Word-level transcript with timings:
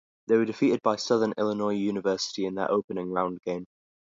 They 0.25 0.35
were 0.35 0.45
defeated 0.45 0.81
by 0.81 0.95
Southern 0.95 1.35
Illinois 1.37 1.75
University 1.75 2.47
in 2.47 2.55
their 2.55 2.71
opening 2.71 3.11
round 3.11 3.39
game. 3.43 3.67